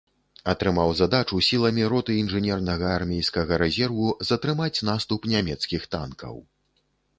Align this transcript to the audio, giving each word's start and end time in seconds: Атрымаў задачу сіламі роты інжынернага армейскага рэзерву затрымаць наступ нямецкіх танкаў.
Атрымаў 0.51 0.93
задачу 1.01 1.37
сіламі 1.47 1.83
роты 1.93 2.15
інжынернага 2.21 2.89
армейскага 2.97 3.61
рэзерву 3.65 4.09
затрымаць 4.33 4.83
наступ 4.91 5.31
нямецкіх 5.37 5.89
танкаў. 5.95 6.45